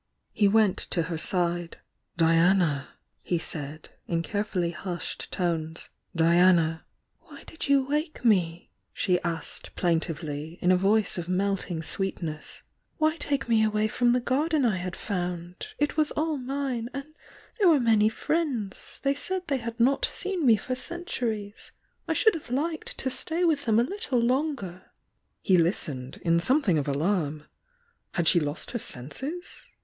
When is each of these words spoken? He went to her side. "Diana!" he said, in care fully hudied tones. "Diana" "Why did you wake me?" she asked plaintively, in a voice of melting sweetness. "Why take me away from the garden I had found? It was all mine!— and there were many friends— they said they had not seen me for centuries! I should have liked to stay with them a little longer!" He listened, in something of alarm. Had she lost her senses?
He 0.31 0.47
went 0.47 0.77
to 0.89 1.03
her 1.03 1.17
side. 1.19 1.77
"Diana!" 2.17 2.95
he 3.21 3.37
said, 3.37 3.89
in 4.07 4.23
care 4.23 4.43
fully 4.43 4.71
hudied 4.71 5.29
tones. 5.29 5.89
"Diana" 6.15 6.87
"Why 7.25 7.43
did 7.43 7.67
you 7.69 7.85
wake 7.87 8.25
me?" 8.25 8.71
she 8.93 9.19
asked 9.21 9.75
plaintively, 9.75 10.57
in 10.59 10.71
a 10.71 10.75
voice 10.75 11.19
of 11.19 11.29
melting 11.29 11.83
sweetness. 11.83 12.63
"Why 12.97 13.15
take 13.17 13.47
me 13.47 13.63
away 13.63 13.87
from 13.87 14.13
the 14.13 14.19
garden 14.19 14.65
I 14.65 14.77
had 14.77 14.95
found? 14.95 15.67
It 15.77 15.97
was 15.97 16.09
all 16.09 16.35
mine!— 16.37 16.89
and 16.95 17.13
there 17.59 17.69
were 17.69 17.79
many 17.79 18.09
friends— 18.09 18.99
they 19.03 19.13
said 19.13 19.43
they 19.49 19.57
had 19.57 19.79
not 19.79 20.05
seen 20.05 20.47
me 20.47 20.57
for 20.57 20.73
centuries! 20.73 21.73
I 22.07 22.13
should 22.13 22.33
have 22.33 22.49
liked 22.49 22.97
to 22.97 23.11
stay 23.11 23.43
with 23.45 23.65
them 23.65 23.77
a 23.79 23.83
little 23.83 24.17
longer!" 24.19 24.93
He 25.43 25.59
listened, 25.59 26.17
in 26.25 26.39
something 26.39 26.79
of 26.79 26.87
alarm. 26.87 27.43
Had 28.13 28.27
she 28.27 28.39
lost 28.39 28.71
her 28.71 28.79
senses? 28.79 29.69